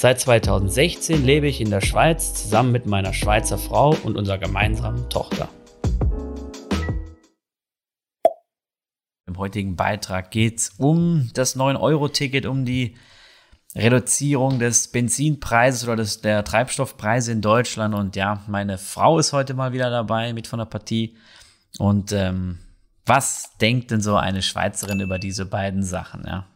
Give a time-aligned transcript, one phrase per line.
[0.00, 5.10] Seit 2016 lebe ich in der Schweiz zusammen mit meiner Schweizer Frau und unserer gemeinsamen
[5.10, 5.48] Tochter.
[9.26, 12.96] Im heutigen Beitrag geht es um das 9-Euro-Ticket, um die
[13.74, 17.92] Reduzierung des Benzinpreises oder des, der Treibstoffpreise in Deutschland.
[17.92, 21.16] Und ja, meine Frau ist heute mal wieder dabei mit von der Partie.
[21.80, 22.60] Und ähm,
[23.04, 26.22] was denkt denn so eine Schweizerin über diese beiden Sachen?
[26.24, 26.46] Ja,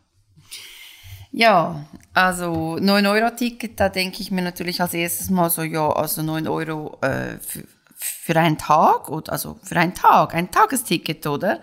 [1.33, 6.47] ja also 9-Euro-Ticket, da denke ich mir natürlich als erstes mal so, ja, also 9
[6.47, 7.65] Euro äh, für,
[7.97, 11.61] für einen Tag, oder, also für einen Tag, ein Tagesticket, oder?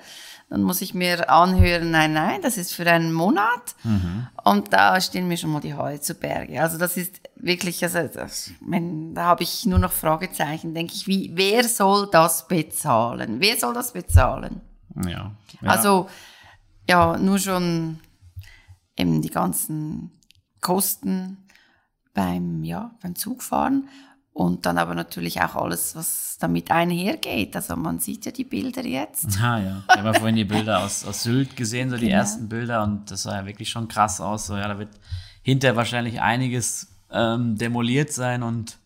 [0.50, 3.76] Dann muss ich mir anhören, nein, nein, das ist für einen Monat.
[3.84, 4.28] Mhm.
[4.44, 6.60] Und da stehen mir schon mal die Haare zu Berge.
[6.60, 11.06] Also das ist wirklich, also das, wenn, da habe ich nur noch Fragezeichen, denke ich,
[11.06, 13.36] wie, wer soll das bezahlen?
[13.40, 14.62] Wer soll das bezahlen?
[15.06, 15.32] Ja.
[15.62, 15.70] ja.
[15.70, 16.10] Also,
[16.88, 18.00] ja, nur schon
[19.00, 20.12] eben die ganzen
[20.62, 21.38] Kosten
[22.14, 23.88] beim, ja, beim Zugfahren.
[24.32, 27.56] Und dann aber natürlich auch alles, was damit einhergeht.
[27.56, 29.28] Also man sieht ja die Bilder jetzt.
[29.42, 32.18] Ah ja, ich habe vorhin die Bilder aus, aus Sylt gesehen, so die genau.
[32.18, 32.84] ersten Bilder.
[32.84, 34.48] Und das sah ja wirklich schon krass aus.
[34.48, 34.92] So, ja, da wird
[35.42, 38.79] hinterher wahrscheinlich einiges ähm, demoliert sein und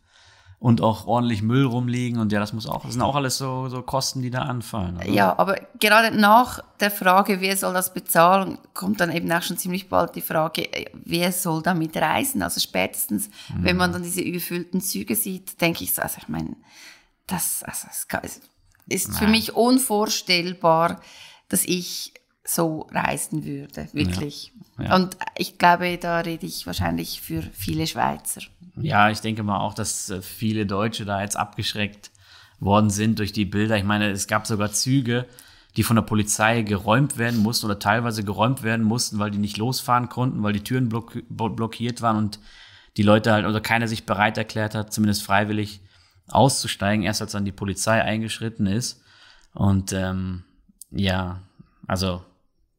[0.64, 3.68] und auch ordentlich Müll rumliegen und ja, das muss auch, das sind auch alles so,
[3.68, 4.96] so Kosten, die da anfallen.
[4.96, 5.10] Oder?
[5.10, 9.58] Ja, aber gerade nach der Frage, wer soll das bezahlen, kommt dann eben auch schon
[9.58, 12.42] ziemlich bald die Frage, wer soll damit reisen?
[12.42, 13.66] Also spätestens, mhm.
[13.66, 16.56] wenn man dann diese überfüllten Züge sieht, denke ich so, also ich meine,
[17.28, 17.90] das, also
[18.22, 18.40] es
[18.88, 19.18] ist Nein.
[19.18, 21.02] für mich unvorstellbar,
[21.50, 22.14] dass ich
[22.46, 24.52] so reisen würde, wirklich.
[24.78, 24.86] Ja.
[24.86, 24.96] Ja.
[24.96, 28.42] Und ich glaube, da rede ich wahrscheinlich für viele Schweizer.
[28.76, 32.12] Ja, ich denke mal auch, dass äh, viele Deutsche da jetzt abgeschreckt
[32.60, 33.78] worden sind durch die Bilder.
[33.78, 35.26] Ich meine, es gab sogar Züge,
[35.76, 39.58] die von der Polizei geräumt werden mussten oder teilweise geräumt werden mussten, weil die nicht
[39.58, 42.40] losfahren konnten, weil die Türen block blockiert waren und
[42.98, 45.82] die Leute halt oder keiner sich bereit erklärt hat, zumindest freiwillig
[46.30, 49.02] auszusteigen, erst als dann die Polizei eingeschritten ist.
[49.54, 50.44] Und ähm,
[50.92, 51.42] ja,
[51.88, 52.24] also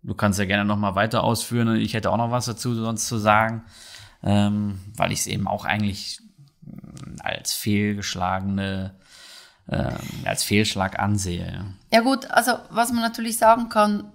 [0.04, 1.76] du kannst ja gerne noch mal weiter ausführen.
[1.76, 3.64] Ich hätte auch noch was dazu sonst zu sagen
[4.24, 6.20] ähm, weil ich es eben auch eigentlich
[6.62, 8.94] mm, als fehlgeschlagene,
[9.68, 11.66] ähm, als Fehlschlag ansehe.
[11.92, 12.00] Ja.
[12.00, 14.10] gut, also was man natürlich sagen kann,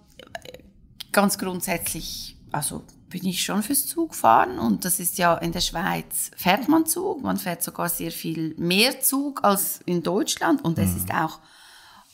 [1.12, 6.30] ganz grundsätzlich, also bin ich schon fürs Zugfahren und das ist ja in der Schweiz
[6.36, 10.92] fährt man Zug, man fährt sogar sehr viel mehr Zug als in Deutschland und es
[10.92, 10.98] mhm.
[10.98, 11.40] ist auch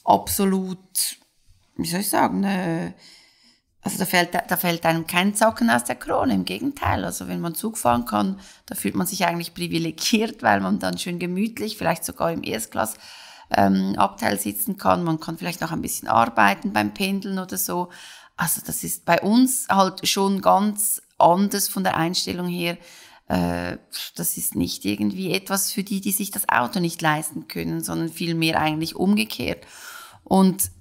[0.06, 1.18] absolut,
[1.76, 2.94] wie soll ich sagen, eine
[3.86, 7.06] also da fällt, da fällt einem kein Zocken aus der Krone, im Gegenteil.
[7.06, 10.98] Also wenn man Zug fahren kann, da fühlt man sich eigentlich privilegiert, weil man dann
[10.98, 12.96] schön gemütlich, vielleicht sogar im Erstklass
[13.56, 15.04] ähm, Abteil sitzen kann.
[15.04, 17.90] Man kann vielleicht noch ein bisschen arbeiten beim Pendeln oder so.
[18.36, 22.80] Also das ist bei uns halt schon ganz anders von der Einstellung her.
[23.28, 23.78] Äh,
[24.16, 28.10] das ist nicht irgendwie etwas für die, die sich das Auto nicht leisten können, sondern
[28.10, 29.64] vielmehr eigentlich umgekehrt.
[30.24, 30.72] Und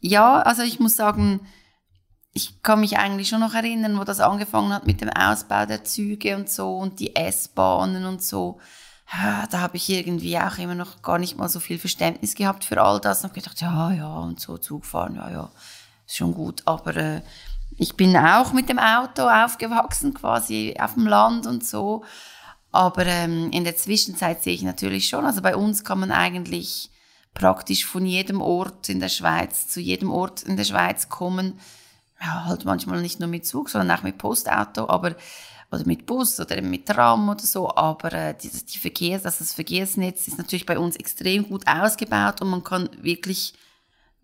[0.00, 1.40] ja, also ich muss sagen,
[2.36, 5.84] ich kann mich eigentlich schon noch erinnern, wo das angefangen hat mit dem Ausbau der
[5.84, 8.58] Züge und so und die S-Bahnen und so.
[9.50, 12.82] Da habe ich irgendwie auch immer noch gar nicht mal so viel Verständnis gehabt für
[12.82, 15.50] all das und gedacht, ja, ja, und so Zugfahren, ja, ja,
[16.06, 16.62] ist schon gut.
[16.64, 17.22] Aber äh,
[17.76, 22.02] ich bin auch mit dem Auto aufgewachsen, quasi auf dem Land und so.
[22.72, 26.90] Aber ähm, in der Zwischenzeit sehe ich natürlich schon, also bei uns kann man eigentlich
[27.32, 31.60] praktisch von jedem Ort in der Schweiz zu jedem Ort in der Schweiz kommen
[32.20, 35.14] ja, halt manchmal nicht nur mit Zug, sondern auch mit Postauto, aber
[35.74, 39.52] oder mit Bus oder mit Tram oder so, aber äh, die, die Verkehrs, also das
[39.52, 43.54] Verkehrsnetz ist natürlich bei uns extrem gut ausgebaut und man kann wirklich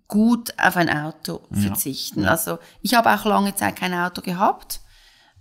[0.09, 2.21] gut auf ein Auto verzichten.
[2.21, 2.31] Ja, ja.
[2.33, 4.81] Also ich habe auch lange Zeit kein Auto gehabt.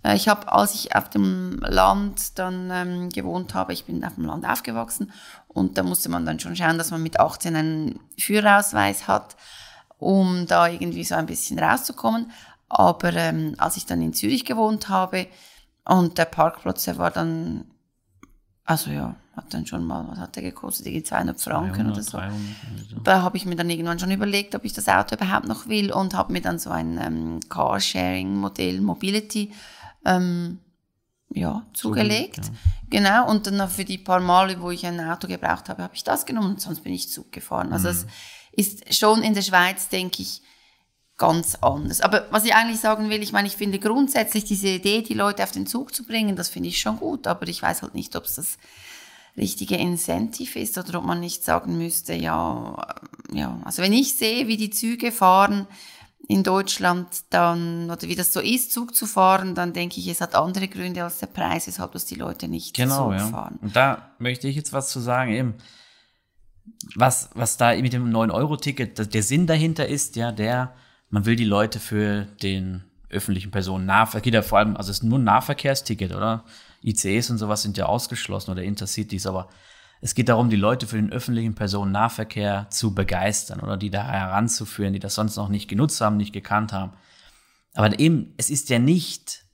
[0.02, 4.14] Äh, ich habe, als ich auf dem Land dann ähm, gewohnt habe, ich bin auf
[4.14, 5.12] dem Land aufgewachsen
[5.48, 9.36] und da musste man dann schon schauen, dass man mit 18 einen Führerausweis hat
[10.00, 12.30] um da irgendwie so ein bisschen rauszukommen.
[12.68, 15.26] Aber ähm, als ich dann in Zürich gewohnt habe
[15.84, 17.64] und der Parkplatz, der war dann,
[18.64, 20.86] also ja, hat dann schon mal, was hat der gekostet?
[20.86, 22.18] Die 200 Franken 300, oder so.
[22.18, 22.36] 300,
[23.04, 25.92] da habe ich mir dann irgendwann schon überlegt, ob ich das Auto überhaupt noch will
[25.92, 29.52] und habe mir dann so ein ähm, Carsharing-Modell, Mobility,
[30.04, 30.58] ähm,
[31.32, 32.46] ja, zugelegt.
[32.46, 32.52] Ja.
[32.90, 36.04] Genau, und dann für die paar Male, wo ich ein Auto gebraucht habe, habe ich
[36.04, 37.72] das genommen und sonst bin ich Zug gefahren.
[37.72, 37.94] Also mhm.
[37.94, 38.06] es
[38.52, 40.42] ist schon in der Schweiz, denke ich,
[41.16, 42.00] ganz anders.
[42.00, 45.42] Aber was ich eigentlich sagen will, ich meine, ich finde grundsätzlich diese Idee, die Leute
[45.42, 48.16] auf den Zug zu bringen, das finde ich schon gut, aber ich weiß halt nicht,
[48.16, 48.58] ob es das
[49.36, 52.76] richtige Incentive ist oder ob man nicht sagen müsste, ja,
[53.32, 55.66] ja, also wenn ich sehe, wie die Züge fahren,
[56.26, 60.20] in Deutschland dann, oder wie das so ist, Zug zu fahren, dann denke ich, es
[60.20, 63.26] hat andere Gründe als der Preis, weshalb das die Leute nicht genau, Zug ja.
[63.26, 63.58] fahren.
[63.60, 65.54] Und da möchte ich jetzt was zu sagen, eben,
[66.94, 70.74] was, was da mit dem 9-Euro-Ticket, der Sinn dahinter ist, ja, der,
[71.08, 75.02] man will die Leute für den öffentlichen Personennahverkehr, geht ja vor allem, also es ist
[75.02, 76.44] nur ein Nahverkehrsticket, oder?
[76.82, 79.48] ICEs und sowas sind ja ausgeschlossen oder Intercities, aber
[80.00, 84.94] es geht darum, die Leute für den öffentlichen Personennahverkehr zu begeistern oder die da heranzuführen,
[84.94, 86.92] die das sonst noch nicht genutzt haben, nicht gekannt haben.
[87.74, 89.44] Aber eben, es ist ja nicht,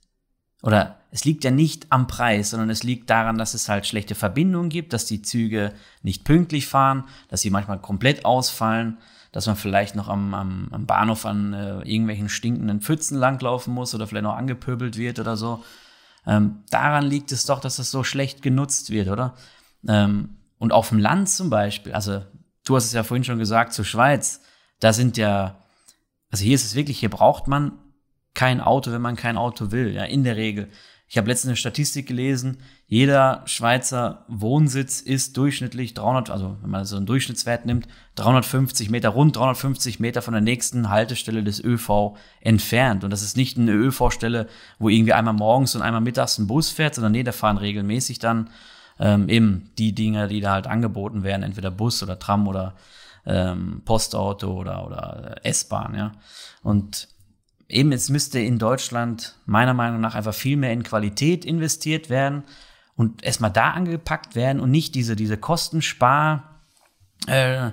[0.61, 4.15] oder es liegt ja nicht am Preis, sondern es liegt daran, dass es halt schlechte
[4.15, 8.97] Verbindungen gibt, dass die Züge nicht pünktlich fahren, dass sie manchmal komplett ausfallen,
[9.31, 13.93] dass man vielleicht noch am, am, am Bahnhof an äh, irgendwelchen stinkenden Pfützen langlaufen muss
[13.95, 15.63] oder vielleicht noch angepöbelt wird oder so.
[16.25, 19.33] Ähm, daran liegt es doch, dass das so schlecht genutzt wird, oder?
[19.87, 22.23] Ähm, und auf dem Land zum Beispiel, also
[22.65, 24.41] du hast es ja vorhin schon gesagt, zur Schweiz,
[24.79, 25.63] da sind ja,
[26.31, 27.73] also hier ist es wirklich, hier braucht man
[28.37, 30.69] kein Auto, wenn man kein Auto will, ja, in der Regel.
[31.09, 36.85] Ich habe letztens eine Statistik gelesen, jeder Schweizer Wohnsitz ist durchschnittlich 300, also wenn man
[36.85, 42.15] so einen Durchschnittswert nimmt, 350 Meter, rund 350 Meter von der nächsten Haltestelle des ÖV
[42.41, 43.03] entfernt.
[43.03, 44.47] Und das ist nicht eine ÖV-Stelle,
[44.77, 48.19] wo irgendwie einmal morgens und einmal mittags ein Bus fährt, sondern nee, da fahren regelmäßig
[48.19, 48.51] dann
[48.99, 52.75] ähm, eben die Dinge, die da halt angeboten werden, entweder Bus oder Tram oder
[53.25, 56.11] ähm, Postauto oder, oder S-Bahn, ja.
[56.61, 57.07] Und
[57.69, 62.43] eben, es müsste in Deutschland meiner Meinung nach einfach viel mehr in Qualität investiert werden
[62.95, 66.61] und erstmal da angepackt werden und nicht diese, diese Kostenspar,
[67.27, 67.71] äh,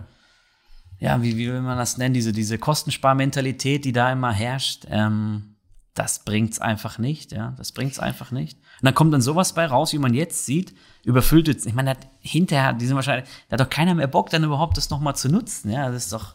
[1.01, 4.87] ja, wie, wie will man das nennen, diese, diese Kostensparmentalität, die da immer herrscht.
[4.89, 5.55] Ähm,
[5.95, 8.59] das bringt's einfach nicht, ja, das bringt's einfach nicht.
[8.81, 10.75] Und dann kommt dann sowas bei raus, wie man jetzt sieht,
[11.05, 14.43] überfüllte, ich meine, hat, hinterher, die sind wahrscheinlich, da hat doch keiner mehr Bock, dann
[14.43, 16.35] überhaupt das nochmal zu nutzen, ja, das ist doch.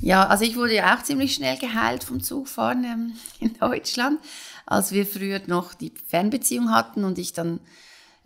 [0.00, 4.20] Ja, also ich wurde ja auch ziemlich schnell geheilt vom Zugfahren ähm, in Deutschland,
[4.66, 7.60] als wir früher noch die Fernbeziehung hatten und ich dann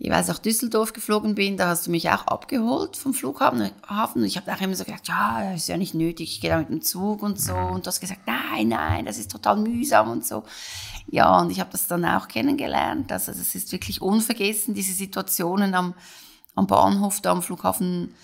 [0.01, 3.71] jeweils nach Düsseldorf geflogen bin, da hast du mich auch abgeholt vom Flughafen.
[3.91, 6.59] Und ich habe auch immer so gedacht, ja, ist ja nicht nötig, ich gehe da
[6.59, 7.55] mit dem Zug und so.
[7.55, 10.43] Und du hast gesagt, nein, nein, das ist total mühsam und so.
[11.11, 13.13] Ja, und ich habe das dann auch kennengelernt.
[13.13, 15.93] Also es ist wirklich unvergessen, diese Situationen am,
[16.55, 18.15] am Bahnhof, da am Flughafen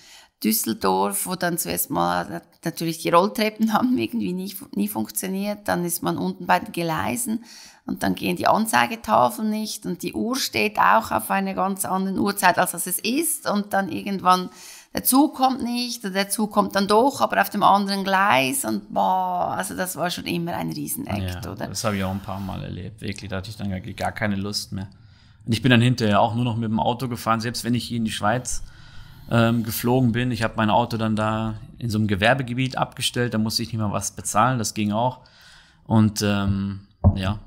[0.43, 5.67] Düsseldorf, wo dann zuerst mal natürlich die Rolltreppen haben irgendwie nie, nie funktioniert.
[5.67, 7.43] Dann ist man unten bei den Gleisen
[7.85, 12.19] und dann gehen die Anzeigetafeln nicht und die Uhr steht auch auf einer ganz anderen
[12.19, 14.49] Uhrzeit, als es ist und dann irgendwann
[14.93, 18.65] der Zug kommt nicht oder der Zug kommt dann doch, aber auf dem anderen Gleis
[18.65, 21.67] und boah, also das war schon immer ein Riesenakt, ja, oder?
[21.67, 24.11] Das habe ich auch ein paar Mal erlebt, wirklich, da hatte ich dann gar, gar
[24.11, 24.87] keine Lust mehr.
[25.45, 27.85] Und ich bin dann hinterher auch nur noch mit dem Auto gefahren, selbst wenn ich
[27.85, 28.63] hier in die Schweiz
[29.31, 30.31] ähm, geflogen bin.
[30.31, 33.79] Ich habe mein Auto dann da in so einem Gewerbegebiet abgestellt, da musste ich nicht
[33.79, 35.21] mal was bezahlen, das ging auch.
[35.85, 36.81] Und ähm,
[37.15, 37.39] ja,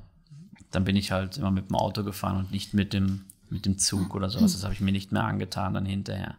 [0.71, 3.79] dann bin ich halt immer mit dem Auto gefahren und nicht mit dem, mit dem
[3.79, 4.53] Zug oder sowas.
[4.53, 6.37] Das habe ich mir nicht mehr angetan dann hinterher.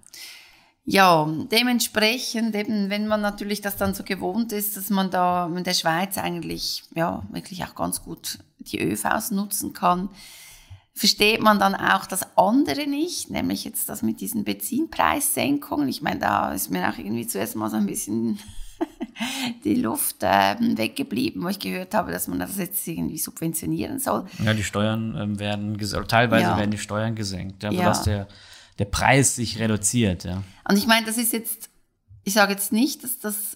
[0.83, 5.63] Ja, dementsprechend, eben, wenn man natürlich das dann so gewohnt ist, dass man da in
[5.63, 10.09] der Schweiz eigentlich ja wirklich auch ganz gut die ÖVs nutzen kann,
[10.93, 15.87] versteht man dann auch das andere nicht, nämlich jetzt das mit diesen Benzinpreissenkungen.
[15.87, 18.39] Ich meine, da ist mir auch irgendwie zuerst mal so ein bisschen
[19.63, 24.25] die Luft äh, weggeblieben, wo ich gehört habe, dass man das jetzt irgendwie subventionieren soll.
[24.43, 26.57] Ja, die Steuern ähm, werden teilweise ja.
[26.57, 28.03] werden die Steuern gesenkt, ja, ja.
[28.03, 28.27] der,
[28.79, 30.25] der Preis sich reduziert.
[30.25, 30.43] Ja.
[30.67, 31.69] Und ich meine, das ist jetzt,
[32.23, 33.55] ich sage jetzt nicht, dass das,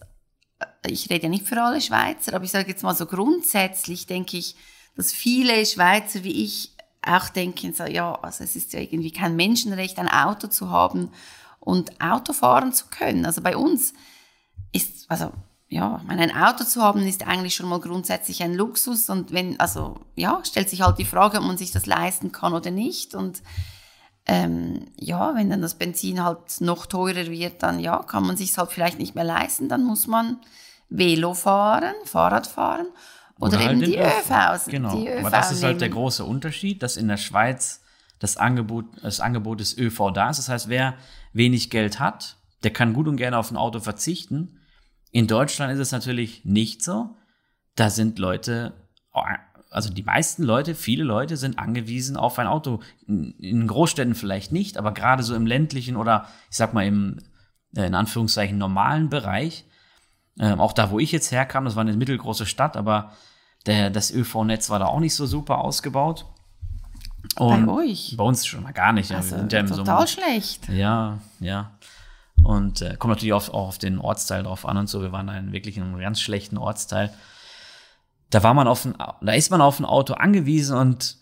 [0.60, 4.06] äh, ich rede ja nicht für alle Schweizer, aber ich sage jetzt mal so grundsätzlich,
[4.06, 4.56] denke ich,
[4.96, 6.75] dass viele Schweizer wie ich
[7.06, 11.12] auch denken, so, ja, also es ist ja irgendwie kein Menschenrecht, ein Auto zu haben
[11.60, 13.26] und Auto fahren zu können.
[13.26, 13.94] Also bei uns
[14.72, 15.32] ist, also
[15.68, 19.60] ja, meine, ein Auto zu haben ist eigentlich schon mal grundsätzlich ein Luxus und wenn,
[19.60, 23.16] also ja, stellt sich halt die Frage, ob man sich das leisten kann oder nicht
[23.16, 23.42] und
[24.28, 28.58] ähm, ja, wenn dann das Benzin halt noch teurer wird, dann ja, kann man sich
[28.58, 30.40] halt vielleicht nicht mehr leisten, dann muss man
[30.90, 32.88] Velo fahren, Fahrrad fahren
[33.40, 34.66] oder, oder eben halt die ÖVs.
[34.66, 37.84] Genau, die ÖV aber das ist halt der große Unterschied, dass in der Schweiz
[38.20, 40.38] das Angebot, das Angebot des ÖV da ist.
[40.38, 40.96] Das heißt, wer
[41.34, 44.60] wenig Geld hat, der kann gut und gerne auf ein Auto verzichten
[45.16, 47.16] in Deutschland ist es natürlich nicht so.
[47.76, 48.74] Da sind Leute
[49.70, 52.82] also die meisten Leute, viele Leute sind angewiesen auf ein Auto.
[53.08, 57.20] In Großstädten vielleicht nicht, aber gerade so im ländlichen oder ich sag mal im,
[57.78, 59.64] äh, in Anführungszeichen, normalen Bereich,
[60.40, 63.14] ähm, auch da, wo ich jetzt herkam, das war eine mittelgroße Stadt, aber
[63.66, 66.26] der, das ÖV-Netz war da auch nicht so super ausgebaut.
[67.38, 68.16] Und bei euch?
[68.18, 69.12] Bei uns schon mal gar nicht.
[69.12, 70.70] Also, ja total so, schlecht.
[70.70, 71.72] Ja, ja.
[72.44, 75.02] Und äh, kommt natürlich auch, auch auf den Ortsteil drauf an und so.
[75.02, 77.12] Wir waren da in wirklich einem ganz schlechten Ortsteil.
[78.30, 81.18] Da war man auf ein, da ist man auf ein Auto angewiesen und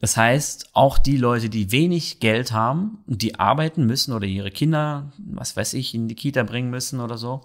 [0.00, 4.52] das heißt, auch die Leute, die wenig Geld haben und die arbeiten müssen oder ihre
[4.52, 7.40] Kinder, was weiß ich, in die Kita bringen müssen oder so,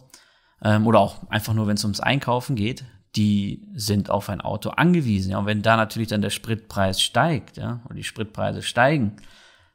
[0.63, 4.69] ähm, oder auch einfach nur, wenn es ums Einkaufen geht, die sind auf ein Auto
[4.69, 5.31] angewiesen.
[5.31, 9.17] Ja, und wenn da natürlich dann der Spritpreis steigt, ja, und die Spritpreise steigen,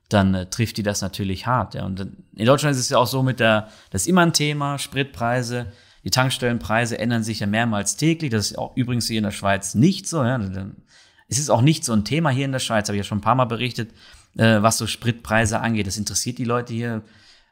[0.09, 1.75] dann äh, trifft die das natürlich hart.
[1.75, 1.85] Ja.
[1.85, 2.01] Und
[2.35, 5.67] in Deutschland ist es ja auch so mit der, das ist immer ein Thema, Spritpreise,
[6.05, 8.31] die Tankstellenpreise ändern sich ja mehrmals täglich.
[8.31, 10.25] Das ist auch übrigens hier in der Schweiz nicht so.
[10.25, 10.41] Ja.
[11.29, 13.19] Es ist auch nicht so ein Thema hier in der Schweiz, habe ich ja schon
[13.19, 13.93] ein paar Mal berichtet,
[14.37, 15.87] äh, was so Spritpreise angeht.
[15.87, 17.03] Das interessiert die Leute hier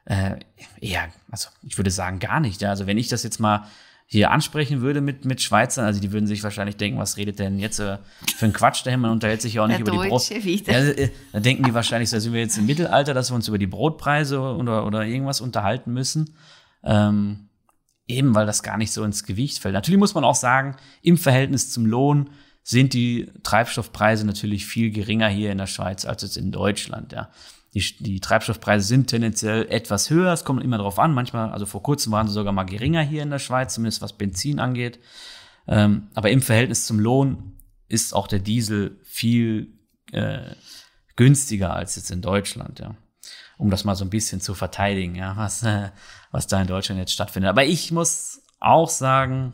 [0.07, 0.37] äh,
[0.81, 2.63] eher, also ich würde sagen, gar nicht.
[2.63, 2.71] Ja.
[2.71, 3.67] Also wenn ich das jetzt mal
[4.09, 7.59] hier ansprechen würde mit, mit Schweizern, also die würden sich wahrscheinlich denken, was redet denn
[7.59, 7.99] jetzt äh,
[8.37, 9.01] für ein Quatsch dahin?
[9.01, 10.29] Man unterhält sich ja auch nicht Der über die Brot.
[10.31, 13.49] Ja, äh, da denken die wahrscheinlich, da sind wir jetzt im Mittelalter, dass wir uns
[13.49, 16.37] über die Brotpreise oder, oder irgendwas unterhalten müssen.
[16.85, 17.49] Ähm,
[18.07, 19.75] eben weil das gar nicht so ins Gewicht fällt.
[19.75, 22.31] Natürlich muss man auch sagen, im Verhältnis zum Lohn
[22.63, 27.13] sind die Treibstoffpreise natürlich viel geringer hier in der Schweiz als jetzt in Deutschland.
[27.13, 27.31] Ja.
[27.76, 30.33] Die, die Treibstoffpreise sind tendenziell etwas höher.
[30.33, 31.12] Es kommt immer darauf an.
[31.12, 34.14] Manchmal, also vor kurzem waren sie sogar mal geringer hier in der Schweiz, zumindest was
[34.14, 34.99] Benzin angeht.
[35.68, 39.75] Ähm, aber im Verhältnis zum Lohn ist auch der Diesel viel
[40.12, 40.54] äh,
[41.16, 42.95] günstiger als jetzt in Deutschland, ja.
[43.59, 45.90] Um das mal so ein bisschen zu verteidigen, ja, was, äh,
[46.30, 47.50] was da in Deutschland jetzt stattfindet.
[47.50, 49.52] Aber ich muss auch sagen,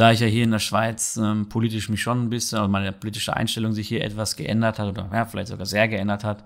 [0.00, 2.90] da ich ja hier in der Schweiz ähm, politisch mich schon ein bisschen, also meine
[2.90, 6.44] politische Einstellung sich hier etwas geändert hat oder ja, vielleicht sogar sehr geändert hat,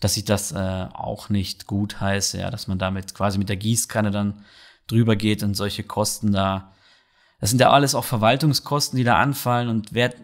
[0.00, 3.56] dass ich das äh, auch nicht gut heiße, ja, dass man damit quasi mit der
[3.56, 4.44] Gießkanne dann
[4.86, 6.72] drüber geht und solche Kosten da,
[7.38, 10.14] das sind ja alles auch Verwaltungskosten, die da anfallen und wer,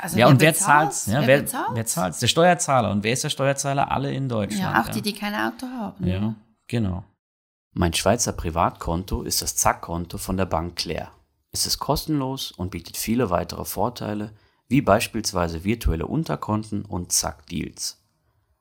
[0.00, 2.90] also ja, wer und wer zahlt ja, wer, wer, wer zahlt Der Steuerzahler.
[2.90, 3.90] Und wer ist der Steuerzahler?
[3.90, 4.62] Alle in Deutschland.
[4.62, 6.06] Ja, auch die, die kein Auto haben.
[6.06, 6.34] Ja,
[6.68, 7.04] genau.
[7.74, 11.10] Mein Schweizer Privatkonto ist das Zack-Konto von der Bank Claire.
[11.54, 14.32] Es ist kostenlos und bietet viele weitere Vorteile,
[14.68, 18.02] wie beispielsweise virtuelle Unterkonten und Zack Deals.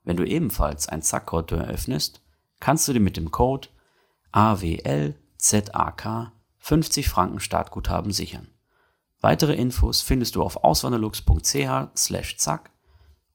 [0.03, 2.21] Wenn du ebenfalls ein Zack-Konto eröffnest,
[2.59, 3.69] kannst du dir mit dem Code
[4.33, 8.49] AWLZAK 50 Franken Startguthaben sichern.
[9.21, 12.71] Weitere Infos findest du auf auswanderlux.ch/zack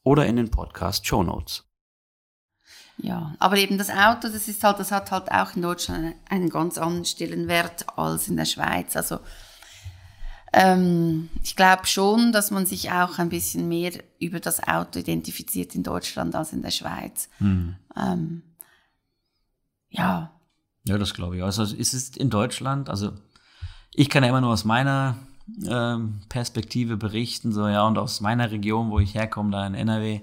[0.03, 1.65] oder in den Podcast Show Notes.
[2.99, 6.49] Ja, aber eben das Auto, das ist halt, das hat halt auch in Deutschland einen
[6.49, 8.97] ganz anderen Stellenwert als in der Schweiz.
[8.97, 9.21] Also
[10.57, 15.75] ähm, ich glaube schon, dass man sich auch ein bisschen mehr über das Auto identifiziert
[15.75, 17.29] in Deutschland als in der Schweiz.
[17.41, 17.77] Mhm.
[17.95, 18.43] Ähm,
[19.91, 20.33] ja.
[20.85, 21.43] Ja, das glaube ich.
[21.43, 23.13] Also ist es in Deutschland, also
[23.93, 25.19] ich kann ja immer nur aus meiner
[25.69, 30.23] ähm, Perspektive berichten, so ja, und aus meiner Region, wo ich herkomme, da in NRW,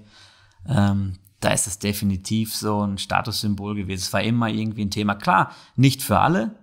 [0.67, 4.01] ähm, da ist es definitiv so ein Statussymbol gewesen.
[4.01, 5.13] Es war immer irgendwie ein Thema.
[5.13, 6.55] Klar, nicht für alle.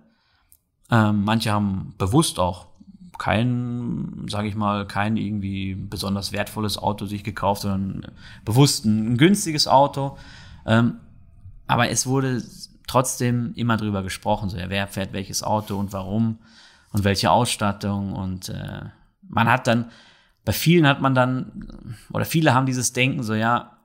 [0.89, 2.70] Ähm, manche haben bewusst auch
[3.21, 8.11] kein, sage ich mal, kein irgendwie besonders wertvolles Auto sich gekauft, sondern
[8.45, 10.17] bewusst ein, günstiges Auto.
[10.65, 10.95] Ähm,
[11.67, 12.43] aber es wurde
[12.87, 16.39] trotzdem immer drüber gesprochen, so ja, wer fährt welches Auto und warum
[16.93, 18.85] und welche Ausstattung und äh,
[19.29, 19.91] man hat dann
[20.43, 23.77] bei vielen hat man dann oder viele haben dieses Denken so ja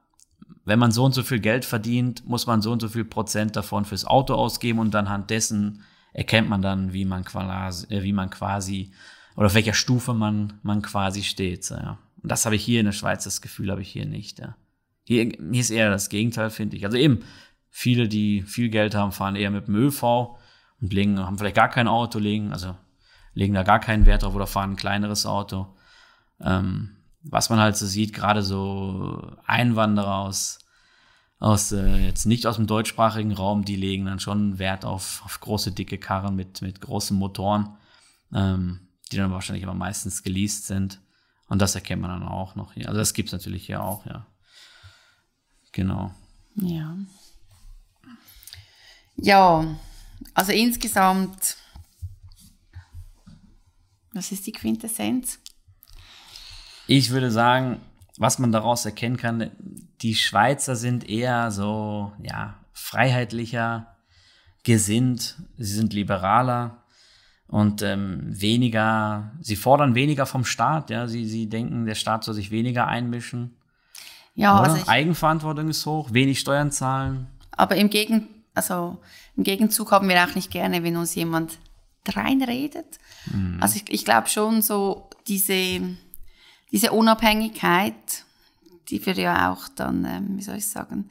[0.65, 3.55] wenn man so und so viel Geld verdient, muss man so und so viel Prozent
[3.55, 8.15] davon fürs Auto ausgeben und anhand dessen erkennt man dann, wie man quasi, äh, wie
[8.15, 8.91] man quasi
[9.37, 11.65] oder auf welcher Stufe man, man quasi steht.
[11.65, 11.99] So, ja.
[12.23, 14.39] Und das habe ich hier in der Schweiz, das Gefühl habe ich hier nicht.
[14.41, 14.57] Ja.
[15.05, 16.85] Hier, hier ist eher das Gegenteil, finde ich.
[16.85, 17.21] Also eben,
[17.71, 20.37] viele, die viel Geld haben, fahren eher mit dem ÖV
[20.81, 22.75] und legen, haben vielleicht gar kein Auto, legen, also
[23.35, 25.67] legen da gar keinen Wert drauf oder fahren ein kleineres Auto.
[26.41, 30.59] Ähm, was man halt so sieht, gerade so Einwanderer aus,
[31.39, 35.41] aus äh, jetzt nicht aus dem deutschsprachigen Raum, die legen dann schon Wert auf, auf
[35.41, 37.77] große, dicke Karren mit, mit großen Motoren,
[38.33, 41.01] ähm, die dann wahrscheinlich aber meistens geleast sind.
[41.49, 42.89] Und das erkennt man dann auch noch hier.
[42.89, 44.27] Also das gibt es natürlich hier auch, ja.
[45.73, 46.13] Genau.
[46.57, 46.97] Ja.
[49.17, 49.65] Ja,
[50.35, 51.57] also insgesamt,
[54.13, 55.39] was ist die Quintessenz?
[56.87, 57.81] Ich würde sagen,
[58.19, 59.51] was man daraus erkennen kann,
[60.03, 63.97] die Schweizer sind eher so, ja, freiheitlicher
[64.63, 66.83] gesinnt, sie sind liberaler.
[67.49, 72.35] Und ähm, weniger, sie fordern weniger vom Staat, ja, sie, sie denken, der Staat soll
[72.35, 73.57] sich weniger einmischen.
[74.35, 74.71] Ja, Oder?
[74.71, 77.29] also ich, Eigenverantwortung ist hoch, wenig Steuern zahlen.
[77.53, 78.99] aber im, Gegen, also
[79.37, 81.59] im Gegenzug haben wir auch nicht gerne, wenn uns jemand
[82.09, 82.99] reinredet.
[83.61, 85.81] Also ich, ich glaube schon so diese,
[86.71, 87.95] diese Unabhängigkeit,
[88.89, 91.09] die wir ja auch dann, ähm, wie soll ich sagen,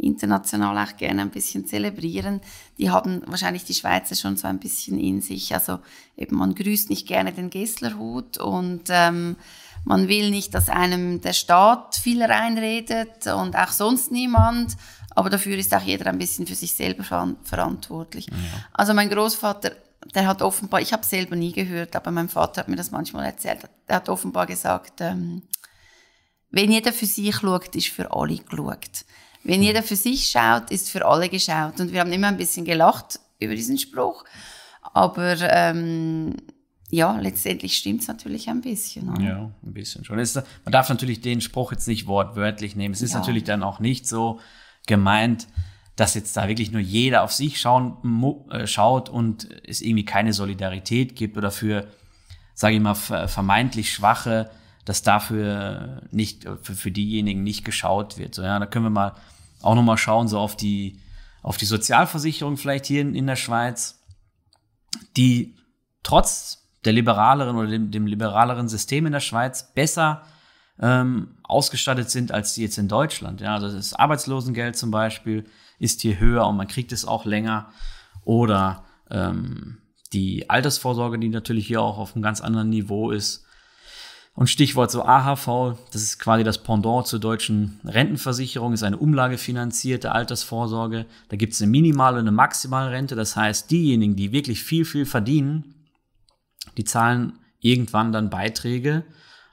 [0.00, 2.40] international auch gerne ein bisschen zelebrieren,
[2.78, 5.54] die haben wahrscheinlich die Schweizer schon so ein bisschen in sich.
[5.54, 5.78] Also
[6.16, 9.36] eben man grüßt nicht gerne den Gesslerhut und ähm,
[9.84, 14.76] man will nicht, dass einem der Staat viel reinredet und auch sonst niemand.
[15.14, 18.26] Aber dafür ist auch jeder ein bisschen für sich selber veran- verantwortlich.
[18.72, 19.72] Also mein Großvater,
[20.14, 23.26] der hat offenbar, ich habe selber nie gehört, aber mein Vater hat mir das manchmal
[23.26, 25.42] erzählt, der hat offenbar gesagt, ähm,
[26.50, 29.04] wenn jeder für sich schaut, ist für alle geschaut.
[29.42, 31.80] Wenn jeder für sich schaut, ist für alle geschaut.
[31.80, 34.24] Und wir haben immer ein bisschen gelacht über diesen Spruch.
[34.92, 36.36] Aber ähm,
[36.90, 39.08] ja, letztendlich stimmt es natürlich ein bisschen.
[39.08, 39.22] Oder?
[39.22, 40.18] Ja, ein bisschen schon.
[40.18, 42.92] Ist, man darf natürlich den Spruch jetzt nicht wortwörtlich nehmen.
[42.94, 43.20] Es ist Ja.
[43.20, 44.40] natürlich dann auch nicht so
[44.86, 45.46] gemeint,
[45.96, 47.96] dass jetzt da wirklich nur jeder auf sich schauen,
[48.50, 51.86] äh, schaut und es irgendwie keine Solidarität gibt oder für,
[52.54, 54.50] sage ich mal, ver- vermeintlich Schwache,
[54.84, 58.34] dass dafür nicht, für, für diejenigen nicht geschaut wird.
[58.34, 59.14] So, ja, da können wir mal
[59.62, 61.00] auch nochmal schauen, so auf die,
[61.42, 64.02] auf die Sozialversicherung vielleicht hier in, in der Schweiz,
[65.16, 65.56] die
[66.02, 70.22] trotz der liberaleren oder dem, dem liberaleren System in der Schweiz besser
[70.80, 73.40] ähm, ausgestattet sind als die jetzt in Deutschland.
[73.40, 75.44] Ja, also das Arbeitslosengeld zum Beispiel
[75.78, 77.68] ist hier höher und man kriegt es auch länger.
[78.24, 79.78] Oder ähm,
[80.12, 83.44] die Altersvorsorge, die natürlich hier auch auf einem ganz anderen Niveau ist.
[84.32, 90.12] Und Stichwort so AHV, das ist quasi das Pendant zur deutschen Rentenversicherung, ist eine umlagefinanzierte
[90.12, 91.06] Altersvorsorge.
[91.28, 93.16] Da gibt es eine minimale und eine maximale Rente.
[93.16, 95.74] Das heißt, diejenigen, die wirklich viel, viel verdienen,
[96.76, 99.04] die zahlen irgendwann dann Beiträge,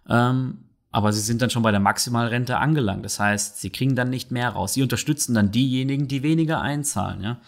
[0.07, 0.60] ähm,
[0.91, 3.03] aber sie sind dann schon bei der Maximalrente angelangt.
[3.03, 4.74] Das heißt, sie kriegen dann nicht mehr raus.
[4.74, 7.22] Sie unterstützen dann diejenigen, die weniger einzahlen.
[7.22, 7.41] Ja?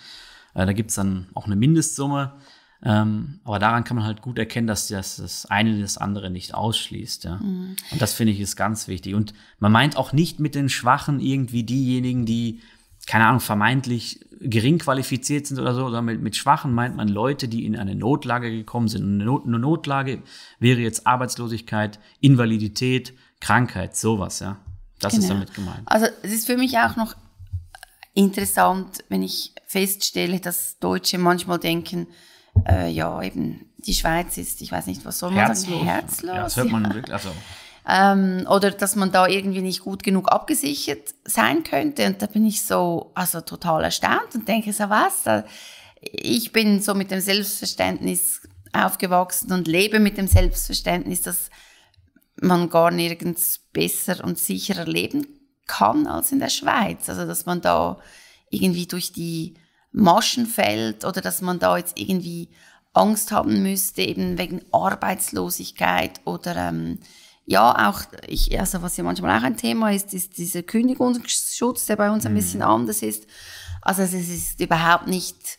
[0.54, 2.34] Äh, da gibt's dann auch eine Mindestsumme.
[2.82, 6.54] Ähm, aber daran kann man halt gut erkennen, dass das, das eine das andere nicht
[6.54, 7.26] ausschließt.
[7.26, 7.36] Ja?
[7.42, 9.16] Und das finde ich ist ganz wichtig.
[9.16, 12.62] Und man meint auch nicht mit den Schwachen irgendwie diejenigen, die,
[13.06, 17.50] keine Ahnung, vermeintlich gering qualifiziert sind oder so, sondern mit, mit Schwachen meint man Leute,
[17.50, 19.04] die in eine Notlage gekommen sind.
[19.04, 20.24] Und eine, Not, eine Notlage
[20.60, 24.58] wäre jetzt Arbeitslosigkeit, Invalidität, Krankheit, sowas, ja.
[25.02, 25.34] Das ist Genau.
[25.36, 25.82] damit gemeint.
[25.86, 27.16] Also es ist für mich auch noch
[28.14, 32.08] interessant, wenn ich feststelle, dass Deutsche manchmal denken,
[32.68, 35.80] äh, ja, eben die Schweiz ist, ich weiß nicht, was soll man Herzlos.
[35.80, 36.36] sagen, herzlos.
[36.36, 36.72] Ja, das hört ja.
[36.72, 37.30] man wirklich, also.
[37.88, 42.06] ähm, oder dass man da irgendwie nicht gut genug abgesichert sein könnte.
[42.06, 45.24] Und da bin ich so, also total erstaunt und denke so, was?
[46.02, 48.42] Ich bin so mit dem Selbstverständnis
[48.74, 51.50] aufgewachsen und lebe mit dem Selbstverständnis, dass
[52.42, 55.26] man gar nirgends besser und sicherer leben
[55.68, 57.10] kann als in der Schweiz.
[57.10, 57.98] Also dass man da
[58.50, 59.56] irgendwie durch die
[59.92, 62.50] Maschen fällt oder dass man da jetzt irgendwie
[62.94, 67.00] Angst haben müsste, eben wegen Arbeitslosigkeit oder ähm,
[67.46, 71.96] ja, auch, ich, also was ja manchmal auch ein Thema ist, ist dieser Kündigungsschutz, der
[71.96, 73.26] bei uns ein bisschen anders ist.
[73.82, 75.59] Also es ist überhaupt nicht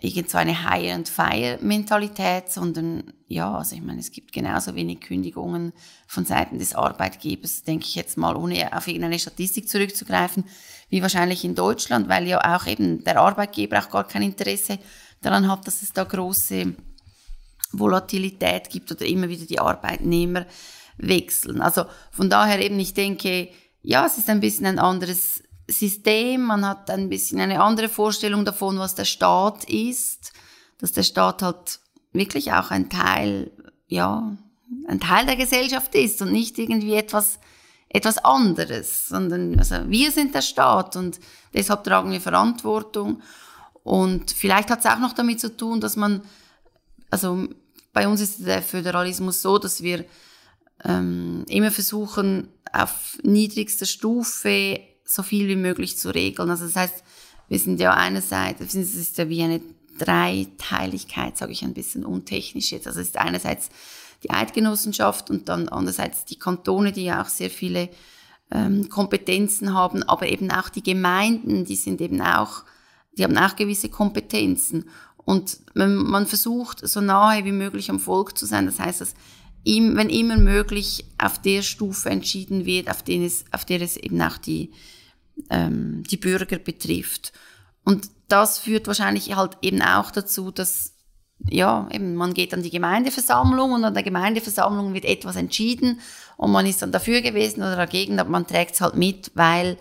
[0.00, 5.72] irgend so eine Hire-and-Fire-Mentalität, sondern ja, also ich meine, es gibt genauso wenig Kündigungen
[6.06, 10.44] von Seiten des Arbeitgebers, denke ich jetzt mal, ohne auf irgendeine Statistik zurückzugreifen,
[10.88, 14.78] wie wahrscheinlich in Deutschland, weil ja auch eben der Arbeitgeber auch gar kein Interesse
[15.20, 16.74] daran hat, dass es da große
[17.72, 20.46] Volatilität gibt oder immer wieder die Arbeitnehmer
[20.96, 21.60] wechseln.
[21.60, 23.48] Also von daher eben, ich denke,
[23.82, 28.44] ja, es ist ein bisschen ein anderes System, man hat ein bisschen eine andere Vorstellung
[28.44, 30.32] davon, was der Staat ist,
[30.78, 31.80] dass der Staat halt
[32.12, 33.50] wirklich auch ein Teil,
[33.86, 34.36] ja,
[34.86, 37.38] ein Teil der Gesellschaft ist und nicht irgendwie etwas,
[37.88, 41.20] etwas anderes, sondern also wir sind der Staat und
[41.54, 43.22] deshalb tragen wir Verantwortung.
[43.82, 46.22] Und vielleicht hat es auch noch damit zu tun, dass man,
[47.10, 47.48] also
[47.92, 50.04] bei uns ist der Föderalismus so, dass wir
[50.84, 54.80] ähm, immer versuchen, auf niedrigster Stufe
[55.10, 56.50] so viel wie möglich zu regeln.
[56.50, 57.04] Also das heißt,
[57.48, 59.60] wir sind ja einerseits, es ist ja wie eine
[59.98, 62.86] Dreiteiligkeit, sage ich ein bisschen untechnisch jetzt.
[62.86, 63.70] Also es ist einerseits
[64.22, 67.88] die Eidgenossenschaft und dann andererseits die Kantone, die ja auch sehr viele
[68.52, 72.62] ähm, Kompetenzen haben, aber eben auch die Gemeinden, die sind eben auch,
[73.18, 74.88] die haben auch gewisse Kompetenzen.
[75.16, 78.66] Und man, versucht, so nahe wie möglich am Volk zu sein.
[78.66, 79.14] Das heißt, dass
[79.64, 83.96] ihm, wenn immer möglich auf der Stufe entschieden wird, auf, den es, auf der es
[83.96, 84.70] eben auch die,
[85.50, 87.32] ähm, die Bürger betrifft.
[87.84, 90.94] Und das führt wahrscheinlich halt eben auch dazu, dass
[91.48, 96.00] ja, eben, man geht an die Gemeindeversammlung und an der Gemeindeversammlung wird etwas entschieden
[96.36, 99.78] und man ist dann dafür gewesen oder dagegen, aber man trägt es halt mit, weil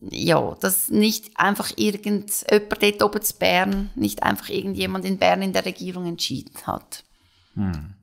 [0.00, 2.44] ja, dass nicht einfach irgendjemand
[2.80, 7.04] dort oben zu Bern, nicht einfach irgendjemand in Bern in der Regierung entschieden hat.
[7.54, 7.94] Hm.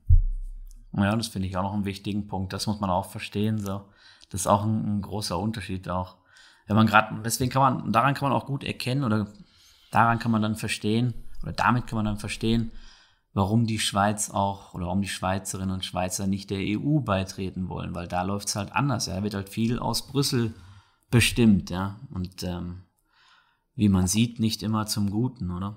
[0.96, 2.52] Ja, das finde ich auch noch einen wichtigen Punkt.
[2.52, 3.58] Das muss man auch verstehen.
[3.58, 3.84] So.
[4.30, 6.16] Das ist auch ein, ein großer Unterschied auch.
[6.68, 9.26] Wenn man gerade, deswegen kann man, daran kann man auch gut erkennen oder
[9.90, 12.70] daran kann man dann verstehen, oder damit kann man dann verstehen,
[13.32, 17.94] warum die Schweiz auch oder warum die Schweizerinnen und Schweizer nicht der EU beitreten wollen,
[17.94, 19.06] weil da läuft es halt anders.
[19.06, 20.54] Ja, da wird halt viel aus Brüssel
[21.10, 21.96] bestimmt, ja.
[22.10, 22.82] Und ähm,
[23.74, 25.76] wie man sieht, nicht immer zum Guten, oder?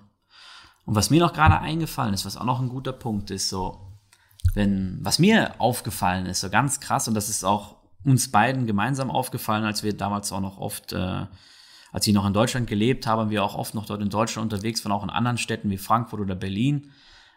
[0.86, 3.93] Und was mir noch gerade eingefallen ist, was auch noch ein guter Punkt ist, so,
[4.56, 9.11] wenn, was mir aufgefallen ist, so ganz krass, und das ist auch uns beiden gemeinsam
[9.11, 11.25] aufgefallen, als wir damals auch noch oft äh,
[11.91, 14.83] als ich noch in Deutschland gelebt habe, wir auch oft noch dort in Deutschland unterwegs
[14.83, 16.91] waren, auch in anderen Städten wie Frankfurt oder Berlin,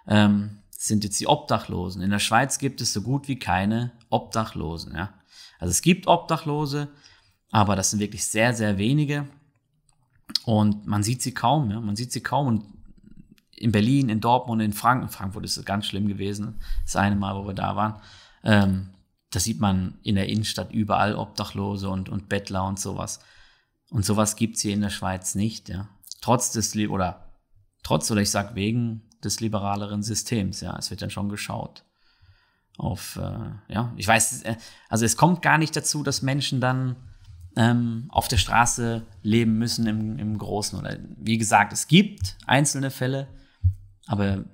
[0.07, 2.03] ähm, sind jetzt die Obdachlosen.
[2.03, 4.95] In der Schweiz gibt es so gut wie keine Obdachlosen.
[4.95, 5.15] Ja?
[5.59, 6.89] Also es gibt Obdachlose,
[7.51, 9.27] aber das sind wirklich sehr, sehr wenige.
[10.45, 11.81] Und man sieht sie kaum, ja?
[11.81, 12.47] man sieht sie kaum.
[12.47, 12.65] Und
[13.57, 17.35] in Berlin, in Dortmund, in Frankfurt, Frankfurt ist es ganz schlimm gewesen, das eine Mal,
[17.35, 18.01] wo wir da waren,
[18.43, 18.91] ähm,
[19.35, 23.19] da sieht man in der Innenstadt überall Obdachlose und, und Bettler und sowas.
[23.91, 25.89] Und sowas gibt es hier in der Schweiz nicht, ja.
[26.21, 27.33] Trotz des, oder
[27.83, 30.77] trotz, oder ich sag wegen des liberaleren Systems, ja.
[30.79, 31.85] Es wird dann schon geschaut.
[32.77, 34.57] Auf, äh, ja, ich weiß, äh,
[34.89, 36.97] also es kommt gar nicht dazu, dass Menschen dann
[37.57, 40.79] ähm, auf der Straße leben müssen im, im Großen.
[40.79, 43.27] Oder wie gesagt, es gibt einzelne Fälle,
[44.07, 44.45] aber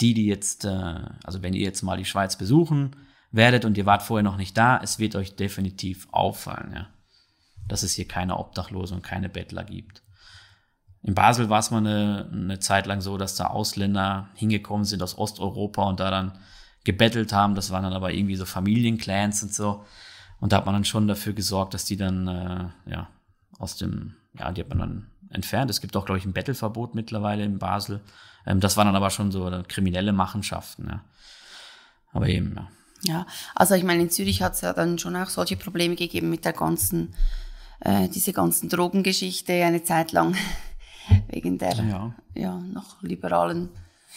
[0.00, 2.96] die, die jetzt, äh, also wenn ihr jetzt mal die Schweiz besuchen
[3.32, 6.86] werdet und ihr wart vorher noch nicht da, es wird euch definitiv auffallen, ja
[7.68, 10.02] dass es hier keine Obdachlose und keine Bettler gibt.
[11.02, 15.02] In Basel war es mal eine, eine Zeit lang so, dass da Ausländer hingekommen sind
[15.02, 16.38] aus Osteuropa und da dann
[16.84, 17.54] gebettelt haben.
[17.54, 19.84] Das waren dann aber irgendwie so Familienclans und so.
[20.38, 23.08] Und da hat man dann schon dafür gesorgt, dass die dann, äh, ja,
[23.58, 25.70] aus dem, ja, die hat man dann entfernt.
[25.70, 28.00] Es gibt auch, glaube ich, ein Bettelverbot mittlerweile in Basel.
[28.46, 31.04] Ähm, das waren dann aber schon so kriminelle Machenschaften, ja.
[32.12, 32.68] Aber eben, ja.
[33.04, 36.30] Ja, also ich meine, in Zürich hat es ja dann schon auch solche Probleme gegeben
[36.30, 37.14] mit der ganzen
[37.80, 40.36] äh, diese ganzen Drogengeschichte eine Zeit lang
[41.28, 42.14] wegen der ja.
[42.34, 43.70] ja noch liberalen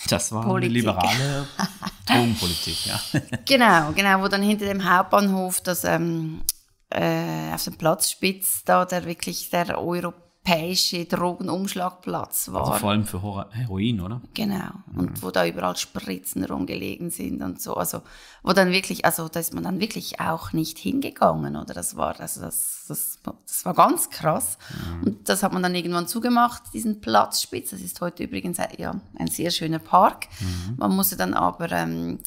[0.10, 0.70] das war Politik.
[0.70, 1.48] eine liberale
[2.06, 3.00] Drogenpolitik, ja.
[3.46, 6.42] genau, genau, wo dann hinter dem Hauptbahnhof das ähm,
[6.90, 10.14] äh, auf dem Platzspitz da der wirklich der Euro
[10.46, 12.68] europäische Drogenumschlagplatz war.
[12.68, 14.22] Also vor allem für Heroin, oder?
[14.34, 14.70] Genau.
[14.96, 15.22] Und mhm.
[15.22, 17.76] wo da überall Spritzen rumgelegen sind und so.
[17.76, 18.02] Also,
[18.44, 21.74] wo dann wirklich, also da ist man dann wirklich auch nicht hingegangen, oder?
[21.74, 24.58] Das war, also das, das, das war ganz krass.
[24.70, 25.04] Mhm.
[25.04, 27.72] Und das hat man dann irgendwann zugemacht, diesen Platzspitz.
[27.72, 30.28] Das ist heute übrigens ja, ein sehr schöner Park.
[30.40, 30.76] Mhm.
[30.78, 32.20] Man musste dann aber, ähm,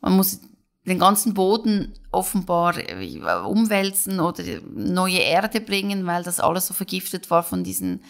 [0.00, 0.53] man musste
[0.86, 4.42] den ganzen Boden offenbar äh, umwälzen oder
[4.74, 8.02] neue Erde bringen, weil das alles so vergiftet war von diesen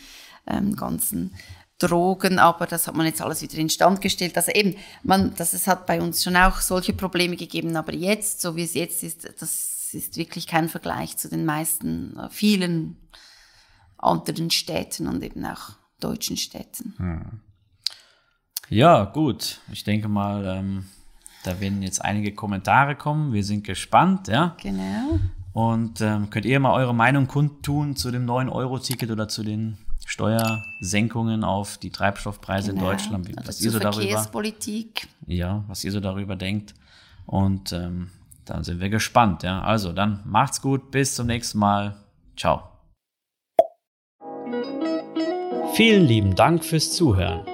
[0.47, 1.35] ähm, ganzen
[1.79, 4.37] Drogen, aber das hat man jetzt alles wieder instand gestellt.
[4.37, 8.41] Also eben, man, das es hat bei uns schon auch solche Probleme gegeben, aber jetzt,
[8.41, 12.97] so wie es jetzt ist, das ist wirklich kein Vergleich zu den meisten, äh, vielen
[13.99, 16.95] anderen Städten und eben auch deutschen Städten.
[16.99, 17.41] Hm.
[18.69, 19.61] Ja, gut.
[19.71, 20.87] Ich denke mal, ähm,
[21.45, 23.33] da werden jetzt einige Kommentare kommen.
[23.33, 24.57] Wir sind gespannt, ja.
[24.63, 25.21] Genau.
[25.53, 31.45] Und ähm, könnt ihr mal eure Meinung kundtun zu dem 9-Euro-Ticket oder zu den Steuersenkungen
[31.45, 32.83] auf die Treibstoffpreise genau.
[32.83, 33.37] in Deutschland?
[33.37, 35.07] Was also ihr so Verkehrspolitik.
[35.21, 36.75] darüber, ja, was ihr so darüber denkt.
[37.27, 38.11] Und ähm,
[38.45, 39.43] dann sind wir gespannt.
[39.43, 39.63] Ja.
[39.63, 41.97] Also dann macht's gut, bis zum nächsten Mal.
[42.37, 42.63] Ciao.
[45.75, 47.54] Vielen lieben Dank fürs Zuhören.